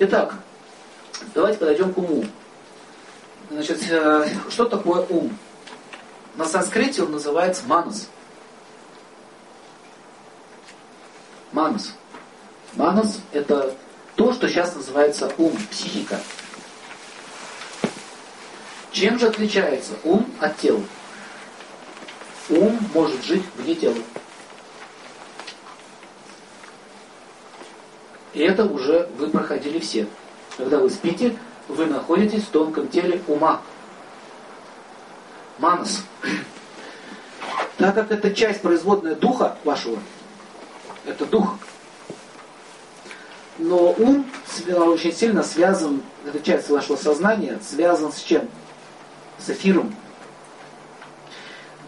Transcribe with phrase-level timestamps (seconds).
[0.00, 0.36] Итак,
[1.34, 2.24] давайте подойдем к уму.
[3.50, 5.36] Значит, э, что такое ум?
[6.36, 8.08] На санскрите он называется манас.
[11.50, 11.94] Манас.
[12.74, 13.74] Манас– это
[14.14, 16.20] то, что сейчас называется ум, психика.
[18.92, 20.82] Чем же отличается ум от тела?
[22.50, 23.96] Ум может жить вне тела.
[28.38, 30.06] И это уже вы проходили все.
[30.56, 31.36] Когда вы спите,
[31.66, 33.60] вы находитесь в тонком теле ума.
[35.58, 36.04] Манас.
[37.78, 39.98] Так как это часть производная духа вашего,
[41.04, 41.56] это дух,
[43.58, 44.24] но ум
[44.68, 48.48] очень сильно связан, эта часть вашего сознания, связан с чем?
[49.38, 49.92] С эфиром.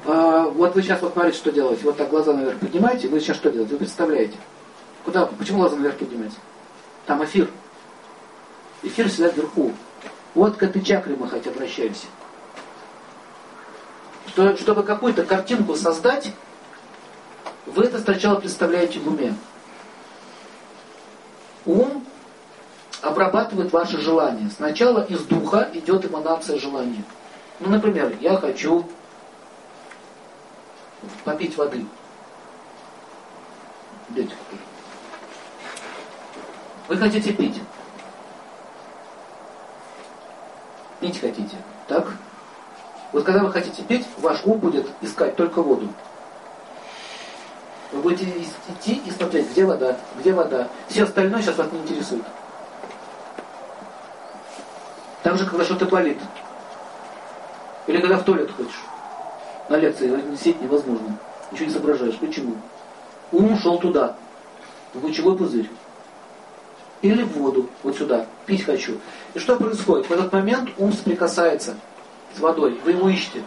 [0.04, 1.84] А, вот вы сейчас вот смотрите, что делаете.
[1.84, 3.74] Вот так глаза наверх поднимаете, вы сейчас что делаете?
[3.74, 4.36] Вы представляете.
[5.04, 5.26] Куда?
[5.26, 6.36] Почему глаза наверх поднимаете?
[7.10, 7.50] Там эфир.
[8.84, 9.72] Эфир всегда вверху.
[10.36, 12.06] Вот к этой чакре мы хоть обращаемся.
[14.28, 16.32] Что, чтобы какую-то картинку создать,
[17.66, 19.34] вы это сначала представляете в уме.
[21.66, 22.06] Ум
[23.02, 24.48] обрабатывает ваши желания.
[24.48, 27.02] Сначала из духа идет эманация желания.
[27.58, 28.88] Ну, например, я хочу
[31.24, 31.84] попить воды.
[34.10, 34.32] Дайте
[36.90, 37.54] Вы хотите пить.
[40.98, 41.56] Пить хотите.
[41.86, 42.08] Так?
[43.12, 45.88] Вот когда вы хотите пить, ваш ум будет искать только воду.
[47.92, 48.24] Вы будете
[48.68, 50.66] идти и смотреть, где вода, где вода.
[50.88, 52.24] Все остальное сейчас вас не интересует.
[55.22, 56.18] Так же, когда что-то болит.
[57.86, 58.82] Или когда в туалет хочешь.
[59.68, 61.16] На лекции сидеть невозможно.
[61.52, 62.18] Ничего не соображаешь.
[62.18, 62.56] Почему?
[63.30, 64.16] Ум ушел туда.
[64.92, 65.70] В лучевой пузырь.
[67.02, 68.26] Или в воду, вот сюда.
[68.46, 68.98] Пить хочу.
[69.34, 70.08] И что происходит?
[70.08, 71.76] В этот момент ум соприкасается
[72.36, 72.78] с водой.
[72.84, 73.42] Вы его ищете.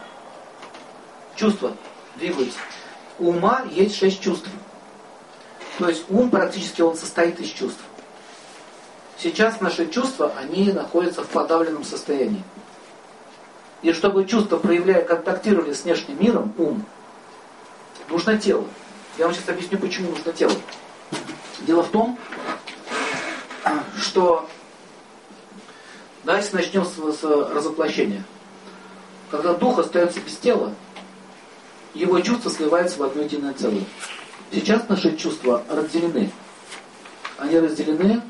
[1.36, 1.76] Чувства
[2.16, 2.58] двигаются.
[3.18, 4.48] У ума есть шесть чувств.
[5.78, 7.80] То есть ум практически он состоит из чувств.
[9.18, 12.42] Сейчас наши чувства, они находятся в подавленном состоянии.
[13.82, 16.84] И чтобы чувства, проявляя, контактировали с внешним миром, ум,
[18.08, 18.64] нужно тело.
[19.18, 20.52] Я вам сейчас объясню, почему нужно тело.
[21.60, 22.18] Дело в том,
[23.98, 24.48] что
[26.24, 28.24] давайте начнем с, с разоплощения.
[29.30, 30.72] Когда дух остается без тела,
[31.94, 33.84] его чувства сливаются в одно единое целое.
[34.52, 36.30] Сейчас наши чувства разделены.
[37.38, 38.22] Они разделены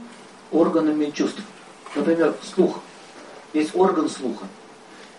[0.51, 1.43] органами чувств.
[1.95, 2.81] Например, слух.
[3.53, 4.47] Есть орган слуха.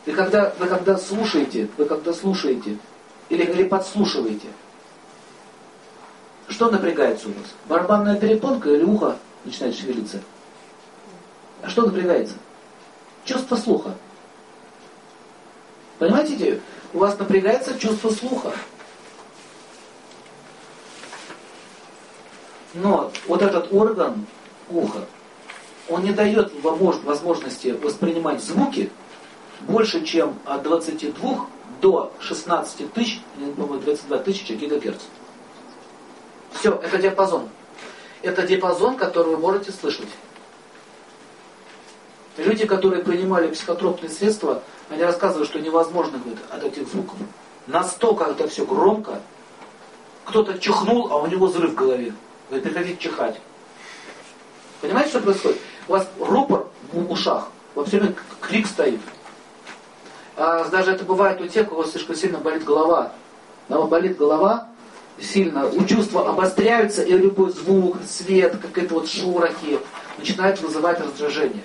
[0.06, 2.78] И когда, вы когда слушаете, вы когда слушаете,
[3.30, 4.48] или, или подслушиваете,
[6.48, 7.48] что напрягается у вас?
[7.68, 10.22] Барабанная перепонка или ухо начинает шевелиться?
[11.62, 12.36] А что напрягается?
[13.24, 13.96] Чувство слуха.
[16.00, 16.62] Понимаете идею?
[16.94, 18.52] У вас напрягается чувство слуха.
[22.74, 24.26] Но вот этот орган
[24.70, 25.06] уха,
[25.88, 28.92] он не дает возможности воспринимать звуки
[29.62, 31.48] больше, чем от 22
[31.82, 33.22] до 16 тысяч,
[33.56, 35.02] по-моему, 22 тысячи гигагерц.
[36.54, 37.50] Все, это диапазон.
[38.26, 40.08] Это диапазон, который вы можете слышать.
[42.38, 47.20] Люди, которые принимали психотропные средства, они рассказывают, что невозможно говорит, от этих звуков.
[47.68, 49.22] Настолько это все громко.
[50.26, 52.16] Кто-то чихнул, а у него взрыв в голове.
[52.50, 53.40] Говорит, приходите чихать.
[54.82, 55.60] Понимаете, что происходит?
[55.88, 59.02] У вас рупор в ушах, во все время крик стоит.
[60.36, 63.12] А даже это бывает у тех, у кого слишком сильно болит голова.
[63.68, 64.68] Когда болит голова,
[65.20, 69.80] сильно, у чувства обостряются, и любой звук, свет, какие-то вот шорохи
[70.18, 71.64] начинают вызывать раздражение.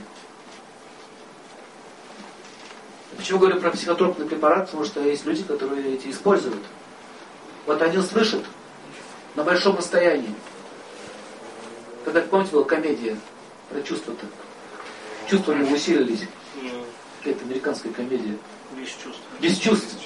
[3.17, 4.67] Почему говорю про психотропный препарат?
[4.67, 6.63] Потому что есть люди, которые эти используют.
[7.67, 8.45] Вот они слышат
[9.35, 10.35] на большом расстоянии.
[12.05, 13.17] Когда, помните, была комедия
[13.69, 14.27] про чувства-то?
[15.29, 16.27] Чувства у него усилились.
[17.19, 18.37] Какая-то американская комедия.
[18.77, 19.21] Без чувств.
[19.41, 19.97] Без чувств.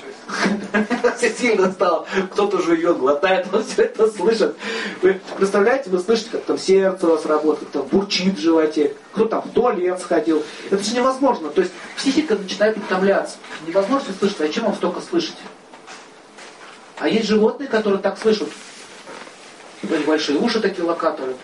[1.16, 2.06] Все сильно стало.
[2.32, 4.56] Кто-то жует, глотает, он все это слышит.
[5.02, 8.94] Вы представляете, вы слышите, как там сердце у вас работает, как там бурчит в животе,
[9.12, 10.42] кто там в туалет сходил.
[10.70, 11.50] Это же невозможно.
[11.50, 13.36] То есть психика начинает утомляться.
[13.66, 14.40] Невозможно слышать.
[14.40, 15.38] А чем вам столько слышите?
[16.98, 18.48] А есть животные, которые так слышат.
[20.06, 21.36] Большие уши такие локаторы.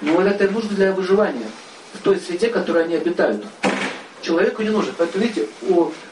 [0.00, 1.50] Но это им нужно для выживания.
[1.92, 3.44] В той среде, в которой они обитают
[4.22, 4.94] человеку не нужен.
[4.96, 5.48] Поэтому, видите,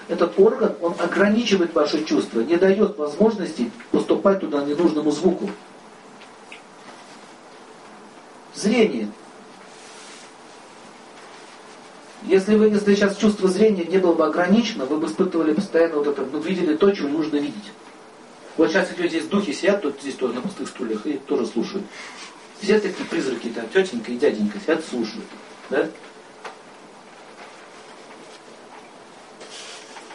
[0.08, 5.50] этот орган, он ограничивает ваши чувства, не дает возможности поступать туда ненужному звуку.
[8.54, 9.08] Зрение.
[12.22, 16.08] Если вы, если сейчас чувство зрения не было бы ограничено, вы бы испытывали постоянно вот
[16.08, 17.72] это, вы видели то, чего нужно видеть.
[18.56, 21.84] Вот сейчас идете здесь духи сидят, тут здесь тоже на пустых стульях и тоже слушают.
[22.60, 25.26] Все такие призраки, там, тетенька и дяденька сидят, слушают.
[25.68, 25.88] Да?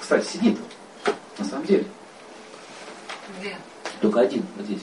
[0.09, 0.57] Кстати, сидит.
[1.37, 1.85] На самом деле.
[3.39, 3.55] Где?
[4.01, 4.81] Только один, вот здесь.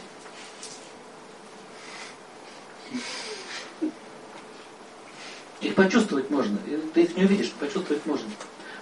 [5.63, 6.57] Их почувствовать можно.
[6.95, 8.31] Ты их не увидишь, но почувствовать можно.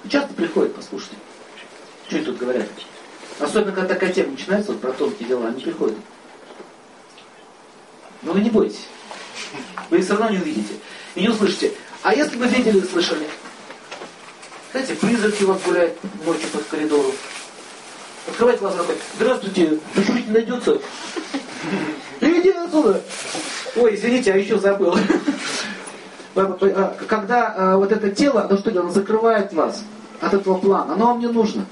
[0.06, 1.12] Часто приходят послушать.
[2.08, 2.68] Что они тут говорят?
[3.40, 5.96] Особенно, когда такая тема начинается, вот про тонкие дела, они приходят.
[8.20, 8.86] Но вы не бойтесь.
[9.88, 10.74] Вы их все равно не увидите.
[11.14, 11.72] И не услышите.
[12.02, 13.26] А если бы видели и слышали?
[14.74, 17.12] Знаете, призраки вас гуляют ночью по коридору.
[18.26, 20.80] Открывает глаза такой, здравствуйте, душить найдется?
[22.20, 23.00] Иди отсюда!
[23.76, 24.96] Ой, извините, а еще забыл.
[26.34, 28.86] А, когда а, вот это тело, оно что делает?
[28.86, 29.84] Оно закрывает вас
[30.20, 30.94] от этого плана.
[30.94, 31.66] Оно вам не нужно.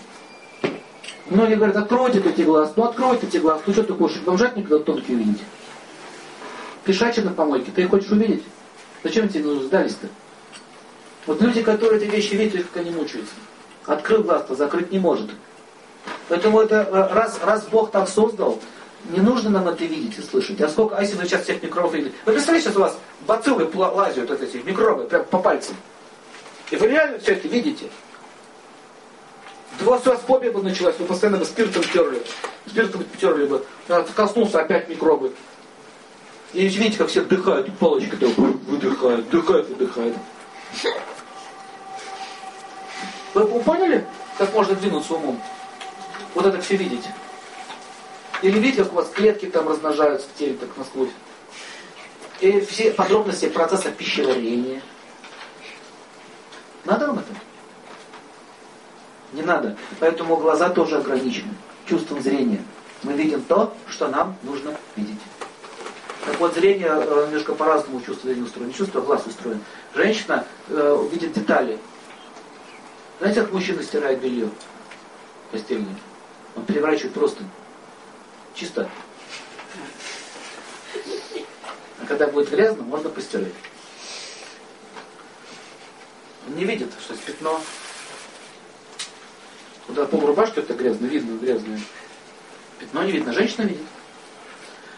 [1.26, 2.72] Многие говорят, откройте эти глаз.
[2.76, 3.62] Ну откройте эти глаз.
[3.66, 5.42] Ну что ты хочешь, бомжать никогда тонкие увидеть?
[6.84, 8.44] Пешачи на помойке, ты их хочешь увидеть?
[9.02, 10.06] Зачем тебе сдались-то?
[11.26, 13.34] Вот люди, которые эти вещи видят, как они мучаются.
[13.86, 15.30] Открыл глаз-то, закрыть не может.
[16.28, 18.58] Поэтому это э, раз, раз Бог так создал,
[19.10, 20.60] не нужно нам это видеть и слышать.
[20.60, 22.14] А сколько, а если вы сейчас всех микробов видите?
[22.24, 25.76] Вы представляете, сейчас у вас бациллы лазят, вот эти микробы, прям по пальцам.
[26.70, 27.88] И вы реально все это видите?
[29.78, 32.22] Да у вас, у вас фобия бы началась, вы постоянно бы спиртом терли.
[32.66, 33.64] Спиртом терли бы.
[34.14, 35.32] Коснулся опять микробы.
[36.52, 40.16] И видите, как все вдыхают, и палочка так выдыхают, вдыхают, выдыхают.
[43.34, 44.06] Вы поняли,
[44.38, 45.40] как можно двинуться умом?
[46.34, 47.12] Вот это все видите.
[48.42, 51.10] Или видите, как у вас клетки там размножаются в теле, так насквозь.
[52.40, 54.82] И все подробности процесса пищеварения.
[56.84, 57.28] Надо вам это?
[59.32, 59.76] Не надо.
[60.00, 61.54] Поэтому глаза тоже ограничены.
[61.88, 62.62] Чувством зрения.
[63.02, 65.20] Мы видим то, что нам нужно видеть.
[66.26, 68.72] Так вот, зрение э, немножко по-разному чувство зрения устроено.
[68.72, 69.60] Чувство глаз устроено.
[69.94, 71.78] Женщина э, видит детали.
[73.22, 74.50] Знаете, как мужчина стирает белье
[75.52, 75.94] постельное?
[76.56, 77.44] Он переворачивает просто.
[78.52, 78.90] Чисто.
[82.00, 83.52] А когда будет грязно, можно постирать.
[86.48, 87.60] Он не видит, что есть пятно.
[89.86, 91.80] Куда пол рубашки это грязно, видно грязное.
[92.80, 93.86] Пятно не видно, женщина видит.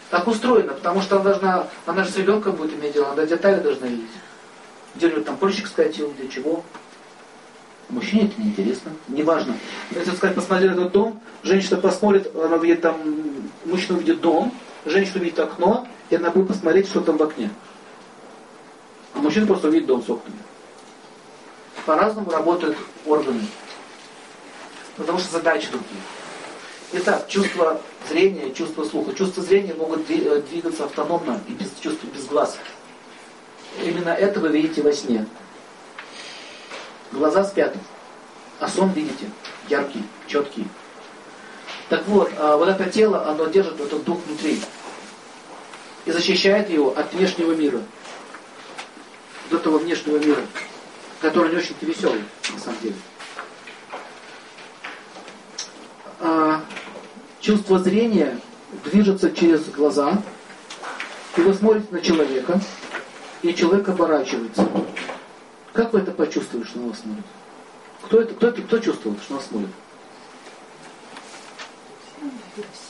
[0.09, 3.61] Так устроено, потому что она должна, она же с ребенком будет иметь дело, она детали
[3.61, 4.09] должна видеть.
[4.95, 6.65] Где у нее там польщик скатил, где чего.
[7.89, 9.55] Мужчине это неинтересно, неважно.
[9.91, 12.97] Если сказать, посмотри этот дом, женщина посмотрит, она видит там,
[13.65, 14.51] мужчина увидит дом,
[14.85, 17.51] женщина увидит окно, и она будет посмотреть, что там в окне.
[19.13, 20.39] А мужчина просто увидит дом с окнами.
[21.85, 23.41] По-разному работают органы.
[24.97, 26.01] Потому что задачи другие.
[26.93, 27.79] Итак, чувство
[28.09, 29.13] зрения, чувство слуха.
[29.13, 32.57] Чувство зрения могут э, двигаться автономно и без чувства, без глаз.
[33.83, 35.25] Именно это вы видите во сне.
[37.15, 37.73] Глаза спят,
[38.59, 39.29] а сон видите,
[39.69, 40.67] яркий, четкий.
[41.87, 44.59] Так вот, а вот это тело, оно держит этот дух внутри
[46.03, 47.81] и защищает его от внешнего мира.
[49.47, 50.41] От этого внешнего мира,
[51.21, 52.21] который не очень-то веселый,
[52.53, 52.95] на самом деле.
[56.19, 56.61] А,
[57.39, 58.41] чувство зрения
[58.83, 60.21] движется через глаза,
[61.37, 62.59] и вы смотрите на человека,
[63.41, 64.67] и человек оборачивается.
[65.75, 67.25] Как вы это почувствовали, что на вас смотрит?
[68.03, 69.69] Кто это, кто это, кто чувствовал, что на вас смотрит?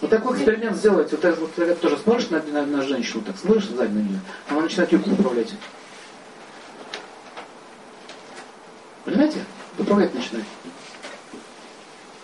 [0.01, 1.17] Вот такой эксперимент сделайте.
[1.17, 4.61] Вот, вот ты тоже смотришь на, на, на женщину, так смотришь сзади на нее, она
[4.61, 5.51] начинает юбку управлять.
[9.03, 9.43] Понимаете?
[9.79, 10.45] Управлять начинает.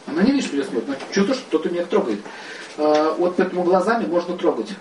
[0.05, 2.21] Она не видит, что я смотрит, но чувствует, что кто-то меня трогает.
[2.77, 4.75] А, вот поэтому глазами можно трогать.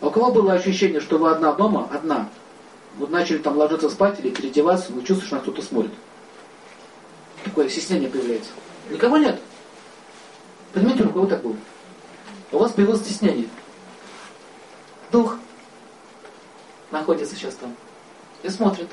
[0.00, 2.28] А у кого было ощущение, что вы одна дома, одна,
[2.98, 5.92] вот начали там ложиться спать или переодеваться, вы чувствуете, что на кто-то смотрит.
[7.44, 8.50] Такое стеснение появляется.
[8.90, 9.40] Никого нет.
[10.72, 11.56] Понимаете, у кого так было?
[12.52, 13.48] У вас появилось стеснение.
[15.12, 15.36] Дух
[16.90, 17.74] находится сейчас там
[18.42, 18.88] и смотрит.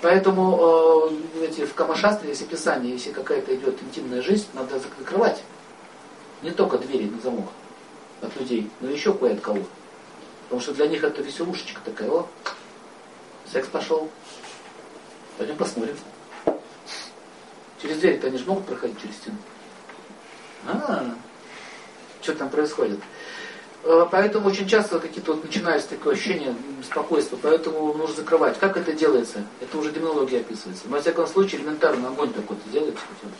[0.00, 5.42] Поэтому э, в Камашастре, если Писание, если какая-то идет интимная жизнь, надо закрывать
[6.42, 7.48] не только двери на замок
[8.20, 9.60] от людей, но еще кое от кого.
[10.44, 12.28] Потому что для них это веселушечка такая, о,
[13.52, 14.10] секс пошел.
[15.36, 15.96] Пойдем посмотрим.
[17.80, 19.36] Через дверь-то они же могут проходить через стену.
[20.66, 21.14] А,
[22.20, 22.98] что там происходит?
[23.84, 28.58] Э, поэтому очень часто какие-то вот начинаются такое ощущение беспокойства, поэтому нужно закрывать.
[28.58, 29.44] Как это делается?
[29.60, 30.84] Это уже демонология описывается.
[30.86, 33.30] Но, во всяком случае, элементарно огонь такой-то делается бы.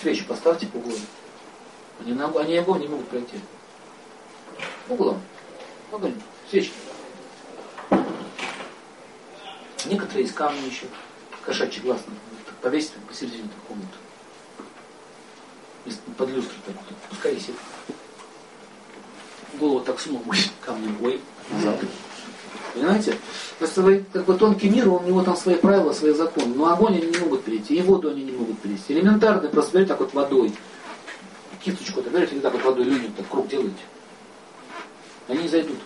[0.00, 1.00] Свечи поставьте по углам.
[2.00, 3.40] Они, на, они огонь не могут пройти.
[4.86, 5.20] По углам.
[5.90, 6.14] Огонь.
[6.48, 6.74] Свечки.
[9.88, 10.86] Некоторые из камня еще.
[11.44, 12.00] Кошачий глаз.
[12.62, 13.88] Повесить посередине комнаты.
[16.16, 16.74] Под люстру так.
[17.08, 17.54] Пускай висит
[19.58, 20.22] голову так сунул
[20.60, 21.80] камнем, ой, назад.
[22.74, 23.18] Понимаете?
[23.58, 26.54] Просто как бы тонкий мир, у него там свои правила, свои законы.
[26.54, 28.94] Но огонь они не могут перейти, и воду они не могут перейти.
[28.94, 30.54] Элементарно, просто берете так вот водой,
[31.60, 33.82] кисточку, так берете, и так вот водой люнет, так круг делаете.
[35.26, 35.78] Они не зайдут.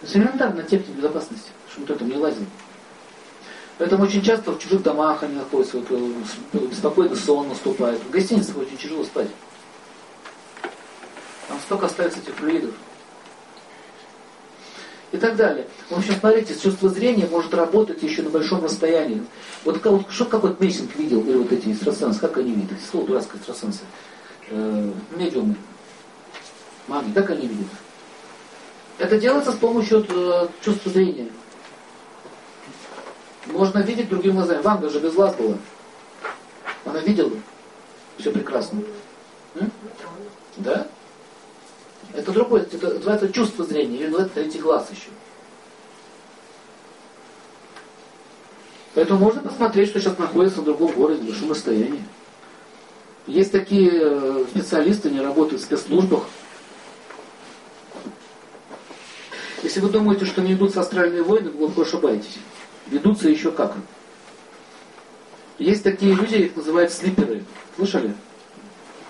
[0.00, 2.44] То есть элементарно техника безопасности, чтобы кто-то не лазил.
[3.78, 8.00] Поэтому очень часто в чужих домах они находятся, вот, э, беспокойный сон наступает.
[8.02, 9.28] В гостиницах очень тяжело спать.
[11.48, 12.74] Там столько остается этих флюидов.
[15.12, 15.66] И так далее.
[15.88, 19.24] В общем, смотрите, чувство зрения может работать еще на большом расстоянии.
[19.64, 22.78] Вот, вот что какой-то Мессинг видел, или вот эти экстрасенсы, как они видят?
[22.88, 23.80] Слово дурацкое экстрасенсы.
[24.50, 25.56] Э, медиумы.
[26.86, 27.66] Маги, как они видят?
[28.98, 31.28] Это делается с помощью э, чувства зрения.
[33.52, 34.62] Можно видеть другим глазами.
[34.62, 35.56] Ванга же без глаз была.
[36.84, 37.32] Она видела.
[38.18, 38.82] Все прекрасно.
[39.54, 39.70] М?
[40.56, 40.86] Да?
[42.12, 45.10] Это другое, это называется чувство зрения, или называется третий глаз еще.
[48.94, 52.02] Поэтому можно посмотреть, что сейчас находится в другом городе, в большом расстоянии.
[53.26, 56.24] Есть такие э, специалисты, они работают в спецслужбах.
[59.62, 62.38] Если вы думаете, что не идутся астральные войны, вы глубоко ошибаетесь.
[62.90, 63.74] Ведутся еще как.
[65.58, 67.44] Есть такие люди, их называют слиперы.
[67.76, 68.14] Слышали?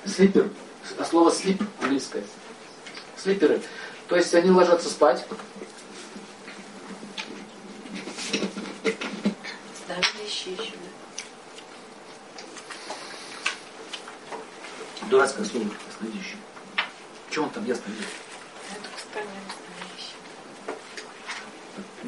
[0.05, 0.51] Слипер.
[0.99, 2.23] А слово слип английское
[3.17, 3.61] слиперы.
[4.09, 5.25] То есть они ложатся спать.
[15.09, 16.37] Дурацкое слово ясновидящий.
[17.31, 18.07] Чего он там ясно видит?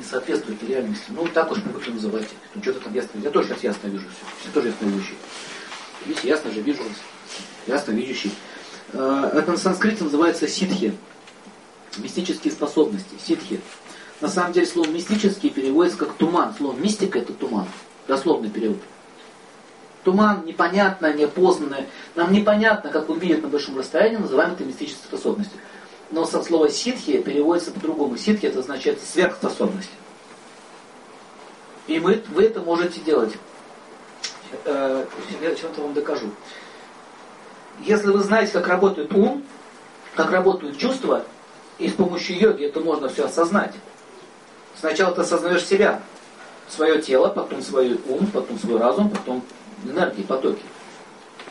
[0.03, 1.05] Не соответствует реальности.
[1.11, 2.29] Ну, так уж привыкли называть.
[2.57, 3.21] Ну, что-то там ясно.
[3.23, 4.49] Я тоже сейчас ясно вижу все.
[4.49, 5.15] Я тоже ясно видящий.
[6.05, 6.93] Видите, ясно же вижу вас.
[7.69, 8.33] Ясно видящий.
[8.95, 10.93] Э, это на санскрите называется ситхи.
[11.99, 13.61] Мистические способности, ситхи.
[14.21, 16.53] На самом деле слово мистический переводится как туман.
[16.59, 17.69] Слово мистика это туман.
[18.09, 18.79] Дословный перевод.
[20.03, 21.87] Туман непонятное, неопознанное.
[22.17, 25.61] Нам непонятно, как он видит на большом расстоянии, называем это мистической способностью.
[26.13, 28.19] Но со слова ситхи переводится по-другому.
[28.19, 29.91] Ситхи это означает сверхспособность.
[31.87, 33.33] И мы, вы это можете делать.
[34.67, 35.07] Э,
[35.41, 36.31] я чем-то вам докажу.
[37.81, 39.43] Если вы знаете, как работает ум,
[40.15, 41.25] как работают чувства,
[41.79, 43.75] и с помощью йоги это можно все осознать.
[44.79, 46.03] Сначала ты осознаешь себя,
[46.69, 49.43] свое тело, потом свой ум, потом свой разум, потом
[49.85, 50.63] энергии, потоки.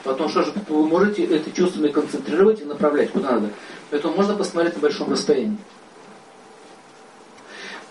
[0.03, 3.49] Потом что же, вы можете это чувствами концентрировать и направлять куда надо.
[3.89, 5.57] Поэтому можно посмотреть на большом расстоянии.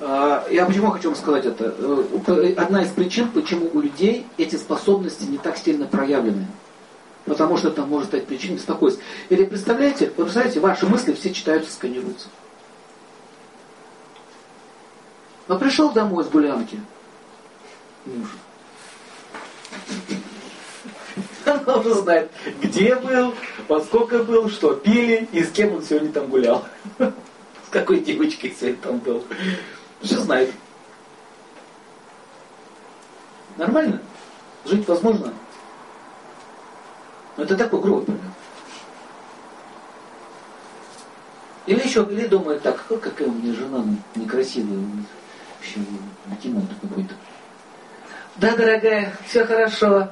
[0.00, 1.74] А, я почему хочу вам сказать это?
[1.78, 6.46] Э, одна из причин, почему у людей эти способности не так сильно проявлены.
[7.26, 9.02] Потому что это может стать причиной беспокойства.
[9.28, 12.28] Или представляете, вы представляете, ваши мысли все читаются, сканируются.
[15.46, 16.80] Но пришел домой с гулянки
[18.06, 18.28] муж.
[21.50, 22.30] Она уже знает,
[22.60, 23.34] где был,
[23.68, 26.64] во сколько был, что пили и с кем он сегодня там гулял.
[26.98, 29.24] С какой девочкой сегодня там был.
[30.00, 30.52] Все знает.
[33.56, 34.00] Нормально?
[34.64, 35.26] Жить возможно?
[35.26, 35.32] Но
[37.36, 38.20] ну, это такой грубый пример.
[41.66, 44.78] Или еще, или думает так, какая у меня жена некрасивая,
[45.56, 45.80] вообще
[46.26, 47.14] бегемот какой-то.
[48.36, 50.08] Да, дорогая, все хорошо.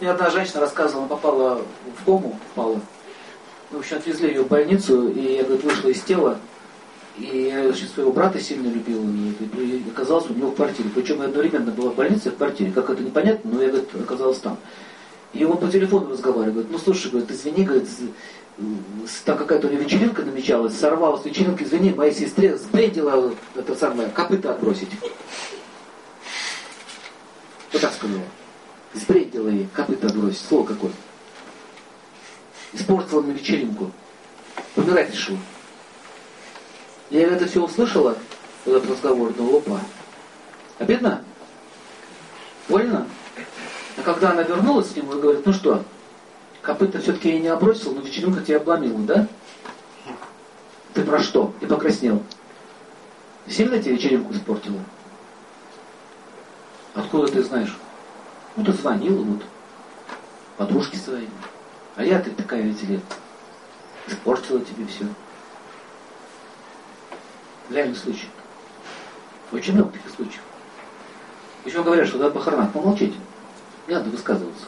[0.00, 1.62] Мне одна женщина рассказывала, она попала
[2.00, 2.80] в кому, попала.
[3.70, 6.38] В общем, отвезли ее в больницу, и я, говорит, вышла из тела,
[7.18, 10.88] и я значит, своего брата сильно любила, и оказалась у него в квартире.
[10.94, 12.72] Причем я одновременно была в больнице и в квартире.
[12.72, 14.56] Как это непонятно, но я говорит, оказалась там.
[15.34, 16.70] И он по телефону разговаривает.
[16.70, 17.88] Ну слушай, говорит, извини, говорит,
[19.26, 24.52] там какая-то у него вечеринка намечалась, сорвалась вечеринка, извини, моей сестре сбрендила это самое, копыта
[24.52, 24.90] отбросить.
[27.72, 28.22] Вот так сказала.
[28.92, 30.44] Сбрендила ей, копыта отбросить.
[30.46, 30.92] Слово какое.
[32.72, 33.90] Испортила на вечеринку.
[34.74, 35.38] Помирать решила.
[37.10, 38.16] Я это все услышала,
[38.64, 39.80] этот разговор, думала, опа.
[40.78, 41.24] Обидно?
[42.68, 43.06] Больно?
[43.96, 45.84] А когда она вернулась к нему и говорит, ну что,
[46.62, 49.26] копыта все-таки я не обросил, но вечеринка тебя обломила, да?
[50.94, 51.52] Ты про что?
[51.60, 52.22] И покраснел.
[53.48, 54.78] Сильно тебе вечеринку испортила?
[56.94, 57.76] Откуда ты знаешь?
[58.56, 59.42] Ну, ты звонила вот
[60.56, 61.28] подружке своей.
[61.96, 63.00] А я, ты такая, видите ли,
[64.06, 65.06] испортила тебе все.
[67.70, 68.28] Реальный случай.
[69.52, 70.42] Очень много таких случаев.
[71.64, 73.18] Еще говорят, что на похоронах помолчите.
[73.86, 74.66] Не надо высказываться.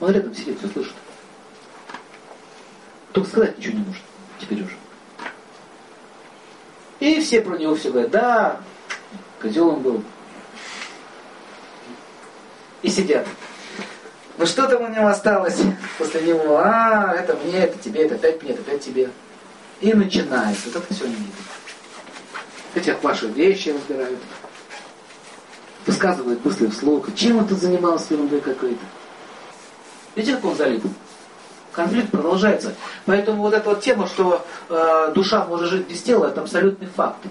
[0.00, 0.94] Он рядом сидит, все слышит.
[3.12, 4.02] Только сказать ничего не может.
[4.40, 4.76] Теперь уже.
[6.98, 8.60] И все про него все говорят, да,
[9.40, 10.04] козел он был.
[12.82, 13.26] И сидят.
[14.38, 15.58] Ну что там у него осталось
[15.98, 16.58] после него?
[16.58, 19.10] А, это мне, это тебе, это опять мне, это опять тебе.
[19.80, 20.62] И начинается.
[20.66, 21.32] Вот это все не видно.
[22.74, 24.18] Хотя ваши вещи разбирают.
[25.86, 27.14] Высказывают мысли вслух.
[27.14, 28.84] Чем он тут занимался ерундой какой-то?
[30.14, 30.84] Видите, как он залип?
[31.72, 32.74] Конфликт продолжается.
[33.06, 37.24] Поэтому вот эта вот тема, что э, душа может жить без тела, это абсолютный факт.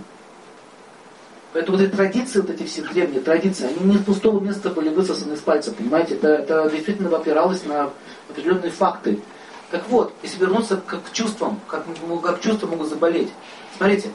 [1.54, 4.90] Поэтому вот эти традиции, вот эти все древние традиции, они не с пустого места были
[4.90, 6.16] высосаны из пальца, понимаете?
[6.16, 7.92] Это, это действительно опиралось на
[8.30, 9.20] определенные факты.
[9.70, 11.86] Так вот, если вернуться к, к чувствам, как,
[12.24, 13.30] как чувства могут заболеть.
[13.76, 14.12] Смотрите,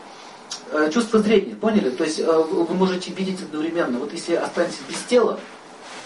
[0.70, 1.90] э, чувство зрения, поняли?
[1.90, 3.98] То есть э, вы можете видеть одновременно.
[3.98, 5.38] Вот если останетесь без тела,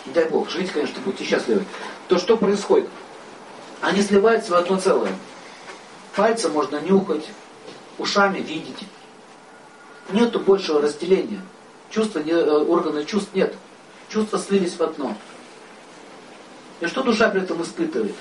[0.06, 1.64] не дай бог, живите, конечно, будьте счастливы,
[2.08, 2.88] то что происходит?
[3.80, 5.12] Они сливаются в одно целое.
[6.16, 7.28] Пальцем можно нюхать,
[7.98, 8.86] ушами видеть.
[10.12, 11.40] Нету большего разделения.
[11.90, 13.54] Чувства, не, э, органы чувств нет.
[14.08, 15.16] Чувства слились в одно.
[16.80, 18.14] И что душа при этом испытывает?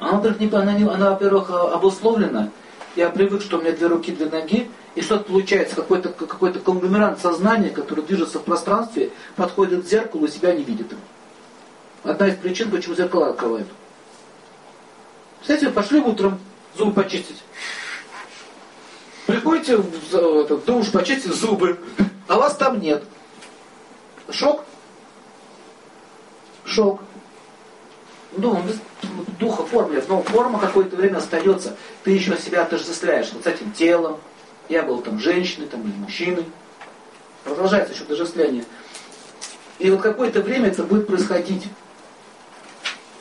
[0.00, 2.50] Она, во-первых, не, она, не, она, во-первых, обусловлена.
[2.96, 4.70] Я привык, что у меня две руки, две ноги.
[4.94, 10.30] И что-то получается, какой-то какой конгломерант сознания, который движется в пространстве, подходит к зеркалу и
[10.30, 10.94] себя не видит.
[12.04, 13.66] Одна из причин, почему зеркала открывают.
[15.40, 16.38] Кстати, пошли утром
[16.76, 17.42] зубы почистить.
[19.26, 21.78] Приходите в этот, душ, почистить зубы,
[22.28, 23.04] а вас там нет.
[24.30, 24.64] Шок?
[26.64, 27.00] Шок.
[28.36, 28.80] Ну, без
[29.38, 31.76] духа формулят, но форма какое-то время остается.
[32.02, 34.18] Ты еще себя отождествляешь вот с этим телом.
[34.68, 36.44] Я был там женщиной, там, или мужчиной.
[37.44, 38.64] Продолжается еще отождествление.
[39.78, 41.64] И вот какое-то время это будет происходить.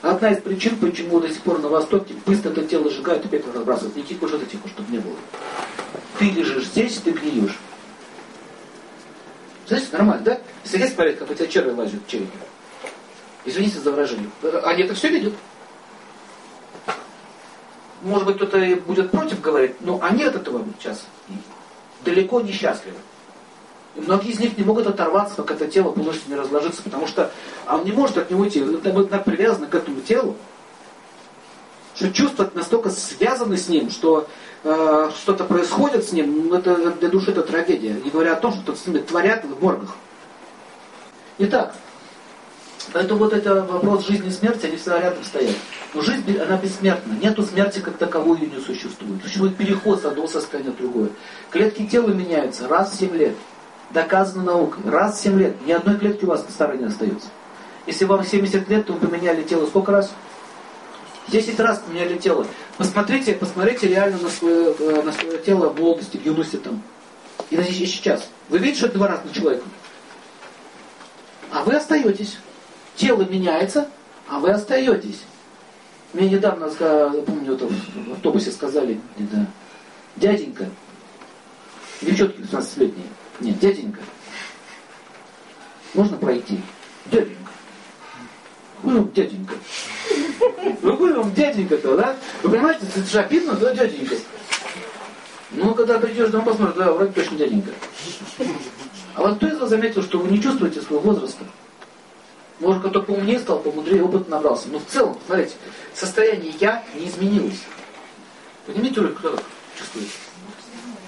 [0.03, 3.95] Одна из причин, почему до сих пор на Востоке быстро это тело сжигают опять разбрасывают.
[3.95, 5.15] Никаких уже тихо, чтобы не было.
[6.19, 7.57] Ты лежишь здесь, ты гниешь.
[9.65, 10.41] Знаете, нормально, да?
[10.65, 12.37] Если есть смотреть, как у тебя черви лазят в черепе.
[13.45, 14.29] Извините за выражение.
[14.65, 15.33] Они это все видят.
[18.01, 21.05] Может быть, кто-то будет против говорить, но они от этого сейчас
[22.03, 22.97] далеко не счастливы.
[23.95, 27.32] Многие из них не могут оторваться, как это тело полностью не разложится, потому что
[27.69, 28.60] он не может от него уйти.
[28.60, 30.36] Это так привязано к этому телу,
[31.95, 34.27] что чувства настолько связаны с ним, что
[34.63, 37.93] э, что-то происходит с ним, ну, это для души это трагедия.
[38.03, 39.95] Не говоря о том, что с ними творят в моргах.
[41.38, 41.75] Итак,
[42.91, 45.56] Поэтому вот это вопрос жизни и смерти, они всегда рядом стоят.
[45.93, 47.13] Но жизнь, она бессмертна.
[47.13, 49.21] Нету смерти как таковой, ее не существует.
[49.23, 51.10] Существует переход с одного состояния в другое.
[51.49, 53.36] Клетки тела меняются раз в 7 лет.
[53.93, 54.89] Доказано наукой.
[54.89, 55.65] Раз в 7 лет.
[55.65, 57.27] Ни одной клетки у вас старой не остается.
[57.86, 60.12] Если вам 70 лет, то вы поменяли тело сколько раз?
[61.27, 62.45] 10 раз поменяли тело.
[62.77, 66.82] Посмотрите, посмотрите реально на свое, э, на свое тело в молодости, в юности там.
[67.49, 68.29] И сейчас.
[68.49, 69.63] Вы видите, что это два разных человека?
[71.51, 72.38] А вы остаетесь
[72.95, 73.89] тело меняется,
[74.27, 75.21] а вы остаетесь.
[76.13, 76.69] Мне недавно,
[77.25, 78.99] помню, в автобусе сказали,
[80.15, 80.69] дяденька,
[82.01, 83.08] девчонки 16-летние,
[83.43, 83.99] нет, дяденька,
[85.93, 86.62] можно пройти?
[87.06, 87.51] Дяденька.
[88.82, 89.53] Вы вам дяденька.
[90.82, 92.15] Ну вы вам дяденька-то, да?
[92.41, 94.15] Вы понимаете, это же обидно, да, дяденька?
[95.51, 97.71] Ну, когда придешь домой, посмотришь, да, вроде точно дяденька.
[99.13, 101.45] А вот кто из вас заметил, что вы не чувствуете своего возраста?
[102.60, 104.69] Может, кто поумнее стал, помудрее, опыт набрался.
[104.69, 105.53] Но в целом, смотрите,
[105.93, 107.62] состояние «я» не изменилось.
[108.65, 109.39] Поднимите руку, кто
[109.77, 110.08] чувствует?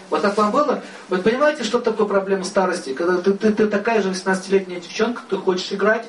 [0.10, 0.84] Вот так вам было?
[1.10, 2.94] Вы понимаете, что такое проблема старости?
[2.94, 6.06] Когда ты, ты, ты такая же 18-летняя девчонка, ты хочешь играть,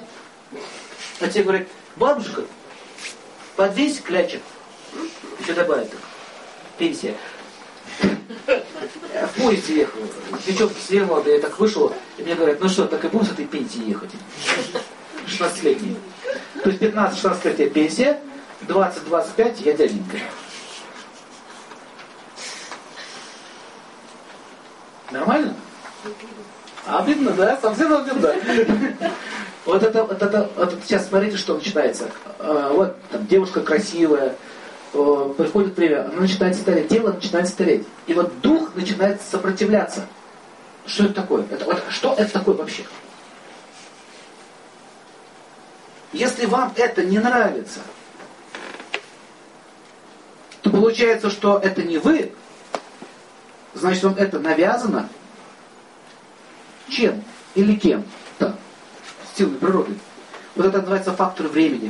[1.20, 2.42] а тебе говорят, бабушка,
[3.56, 4.42] подвесь клячек.
[5.40, 6.00] Еще добавить так.
[6.78, 7.14] Пенсия.
[8.46, 10.00] В поезде ехал.
[10.46, 13.46] Девчонка сидела, я так вышел, и мне говорят, ну что, так и будем с этой
[13.46, 14.10] пенсии ехать?
[15.26, 15.96] 16-летний.
[16.62, 18.20] То есть 15-16 лет я пенсия,
[18.62, 20.18] 20-25 я дяденька.
[25.10, 25.54] Нормально?
[26.86, 27.58] Обидно, да?
[27.60, 28.32] Совсем обидно.
[29.64, 32.08] Вот это, вот это, вот это сейчас смотрите, что начинается.
[32.38, 34.36] А, вот там девушка красивая,
[34.92, 37.86] приходит время, она начинает стареть, тело начинает стареть.
[38.06, 40.06] И вот дух начинает сопротивляться.
[40.86, 41.44] Что это такое?
[41.50, 42.84] Это, вот, что это такое вообще?
[46.12, 47.80] Если вам это не нравится,
[50.62, 52.32] то получается, что это не вы,
[53.76, 55.08] значит вам это навязано
[56.88, 57.22] чем
[57.54, 58.56] или кем-то,
[59.36, 59.94] силой природы.
[60.54, 61.84] Вот это называется фактор времени.